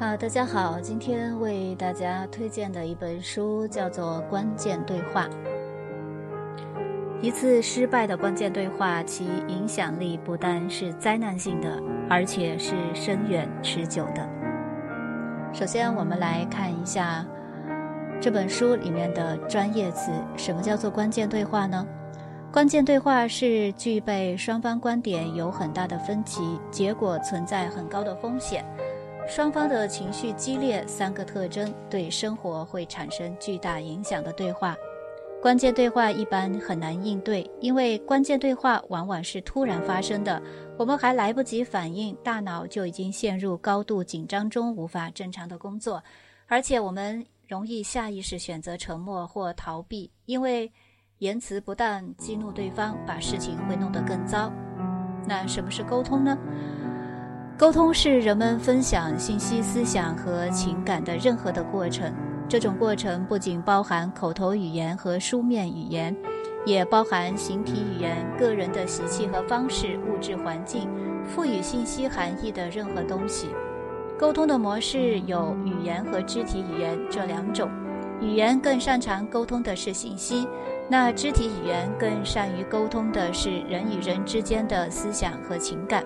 [0.00, 5.28] 啊，大家好，今天为大家推荐的一本书叫做《关键对话》。
[7.20, 11.78] 一次失败的关键对话，其影响力不单是灾难性的，
[12.08, 14.26] 而且是深远持久的。
[15.52, 17.22] 首先，我们来看一下
[18.22, 20.10] 这本书里面的专业词。
[20.34, 21.86] 什么叫做关键对话呢？
[22.50, 28.64] 关键对话是具备双方观点有很大的分歧，结果存在很高的风险。
[29.30, 34.76] 双方的情绪激烈，三个特征对生活会产生巨大影响的对话。
[35.40, 40.42] 关键对话一般很难应对，因为关键对话往往是突然发生的，
[40.76, 46.02] 我们还来不及反应，大脑就已经陷入高度紧张中，无法正常的工作。
[46.48, 50.70] 而且我们容易下意识选择沉默或逃避，因为
[51.18, 54.52] 言辞不但激怒对方，把事情会弄得更糟。
[55.24, 56.36] 那什么是沟通呢？
[57.60, 62.10] 沟通是人们分享信息、思想和情感的任何的过程。
[62.48, 66.16] 这种过程不仅包含口头语言和书面语言，
[66.64, 70.88] 也包含形体语言、个人的习气和方式、物质环境、
[71.22, 73.50] 赋予信息含义的任何东西。
[74.18, 77.70] 沟通的模式有语言和肢体语言这两种。
[78.22, 80.48] 语言更擅长沟通的是信息，
[80.88, 86.02] 那肢体语言更善于沟通的是人与人之间的思想和情感。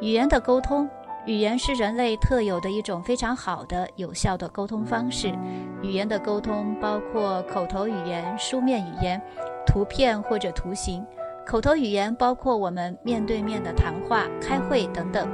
[0.00, 0.88] 语言的沟通，
[1.26, 5.36] 语言是人类特有的一种非常好的、有效的沟通方式。
[5.82, 9.20] 语言的沟通包括口头语言、书面语言、
[9.66, 11.04] 图片或者图形。
[11.44, 15.26] 口头语言包括我们面对面的谈话、开会等等；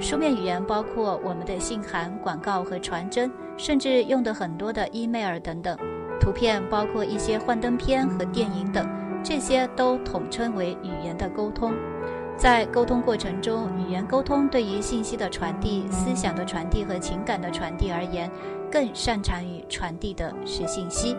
[0.00, 5.76] 书面语言包括我们的信函、广告和传真，甚至用的很多的 email 等等；
[6.18, 8.84] 图片包括一些幻灯片和电影等，
[9.22, 11.72] 这些都统称为语言的沟通。
[12.38, 18.30] 在沟通过程中，语言沟通对于信息的传递、思想的传递和情感的传递而言，
[18.70, 21.16] 更擅长于传递的是信息。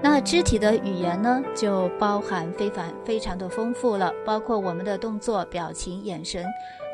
[0.00, 6.44] 那肢体的语言呢，就包含非凡、非常的丰富了，包括我们的动作、表情、眼神。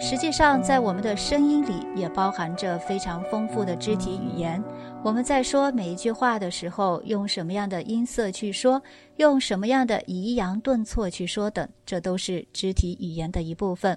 [0.00, 4.62] 实际上，在我们的声音里也包含着非常丰富的肢体语言。
[5.04, 8.82] 我们在说每一句话的时候，用什么样的音色去说，
[9.16, 13.97] 用什么样的抑扬顿挫去说等，这都是肢体语言的一部分。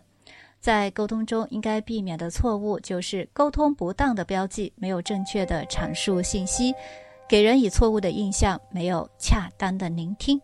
[0.59, 6.73] 在沟通中，应该避免的错误就是沟通不当的标记，没有正确的阐述信息。
[7.27, 10.39] 给人以错误的印象，没有恰当的聆听。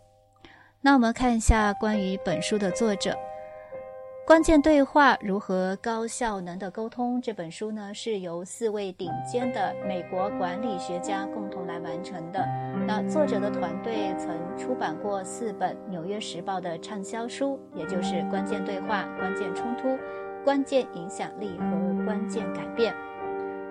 [0.82, 3.12] 那我们看一下关于本书的作者，
[4.28, 12.46] 《关键对话：如何高效能的沟通》这本书呢，是由四位顶尖的美国管理学家共同来完成的。
[12.86, 19.88] 那作者的团队曾出版过四本《纽约时报》的畅销书，也就是《关键对话》《关键冲突》
[20.44, 22.94] 《关键影响力》和《关键改变》。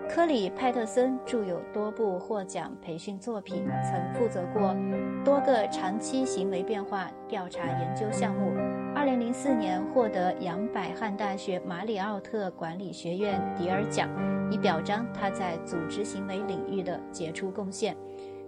[0.09, 4.75] 科里·派特森著有多部获奖培训作品，曾负责过
[5.23, 8.53] 多个长期行为变化调查研究项目。
[8.96, 14.08] 2004年获得杨百翰大学马里奥特管理学院迪尔奖，
[14.50, 17.94] 以表彰他在组织行为领域的杰出贡献。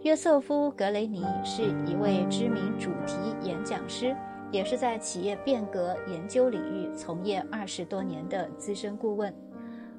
[0.04, 4.16] 约瑟夫·格雷尼是一位知名主题演讲师，
[4.50, 9.32] 也是在企业变革研究领域从业二十多年的资深顾问。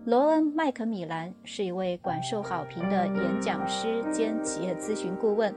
[0.05, 5.53] 罗恩·麦克米兰是一位广受好评的演讲师兼企业咨询顾问，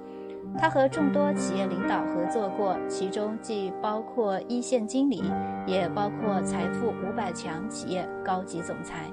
[0.58, 5.22] 他和众多企业领导合作过，其中既包括一线经理，
[5.66, 9.10] 也包括财富五百强企业高级总裁。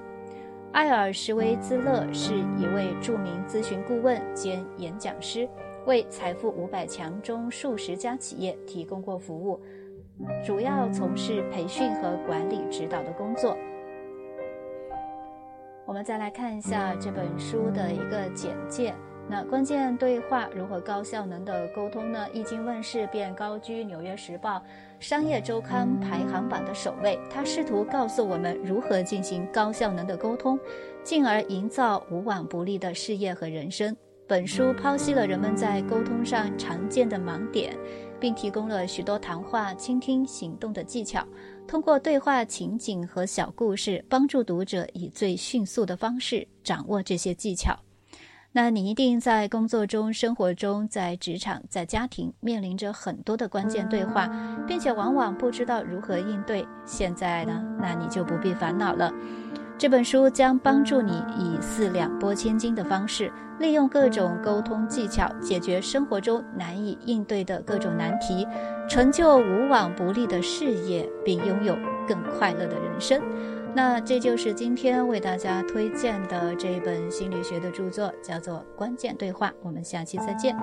[0.71, 5.47] 艾尔·什维兹勒是一位著名咨询顾问兼演讲师，
[5.85, 9.59] 为财富五百强中数十家企业提供过服务，
[10.45, 13.57] 主要从事培训和管理指导的工作。
[15.85, 18.93] 我们再来看一下这本书的一个简介。
[19.31, 22.27] 那关键对话如何高效能的沟通呢？
[22.33, 24.57] 一经问世便高居《纽约时报》
[24.99, 27.19] 商业周刊排行榜的首位。
[27.29, 30.59] 他试图告诉我们如何进行高效能的沟通，
[31.03, 33.95] 进而营造无往不利的事业和人生。
[34.27, 37.77] 本书剖析了人们在沟通上常见的盲点，
[38.19, 41.23] 并提供了许多谈话、倾听、行动的技巧。
[41.67, 47.77] 通过对话情景和小故事，帮助读者以最迅速的方式掌握这些技巧。
[48.51, 54.27] 那你一定在工作中、生活中、在职场、在家庭面临着很多的关键对话，
[54.67, 56.67] 并且往往不知道如何应对。
[56.83, 59.13] 现在呢，那你就不必烦恼了。
[59.77, 68.45] 这本书将帮助你以四两拨千斤的方式，利用各种沟通技巧，解决生活中难以应对的各种难题，
[68.89, 73.21] 成就无往不利的事业，并拥有更快乐的人生。
[73.75, 79.49] 那这就是今天为大家推荐的这一本心理学的著作，叫做《关键对话》。
[79.61, 80.55] 我们下期再见。